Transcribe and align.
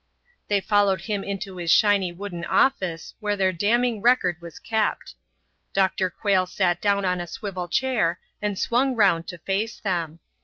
They 0.47 0.61
followed 0.61 1.01
him 1.01 1.23
into 1.23 1.57
his 1.57 1.69
shiny 1.69 2.11
wooden 2.11 2.43
office 2.45 3.13
where 3.19 3.35
their 3.37 3.51
damning 3.51 4.01
record 4.01 4.41
was 4.41 4.57
kept. 4.57 5.13
Dr. 5.73 6.09
Quayle 6.09 6.47
sat 6.47 6.81
down 6.81 7.05
on 7.05 7.21
a 7.21 7.27
swivel 7.27 7.67
chair 7.67 8.19
and 8.41 8.57
swung 8.57 8.95
round 8.95 9.27
to 9.27 9.37
face 9.37 9.79
them. 9.79 10.17